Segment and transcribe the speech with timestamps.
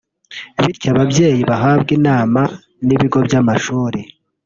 [0.63, 2.41] bityo ababyeyi bahabwe inama
[2.85, 3.99] n’ibigo by’amashuri